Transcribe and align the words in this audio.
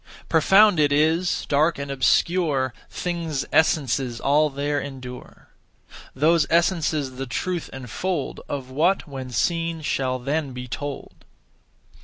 Profound 0.27 0.79
it 0.79 0.91
is, 0.91 1.45
dark 1.47 1.77
and 1.77 1.91
obscure; 1.91 2.73
Things' 2.89 3.45
essences 3.53 4.19
all 4.19 4.49
there 4.49 4.79
endure. 4.81 5.49
Those 6.15 6.47
essences 6.49 7.17
the 7.17 7.27
truth 7.27 7.69
enfold 7.71 8.41
Of 8.49 8.71
what, 8.71 9.07
when 9.07 9.29
seen, 9.29 9.81
shall 9.83 10.17
then 10.17 10.53
be 10.53 10.67
told. 10.67 11.23